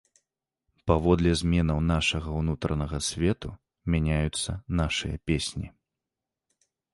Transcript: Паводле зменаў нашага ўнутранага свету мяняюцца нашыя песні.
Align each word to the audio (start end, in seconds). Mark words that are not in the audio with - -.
Паводле 0.91 1.33
зменаў 1.41 1.79
нашага 1.93 2.29
ўнутранага 2.39 2.97
свету 3.09 3.47
мяняюцца 3.95 4.57
нашыя 4.81 5.15
песні. 5.29 5.67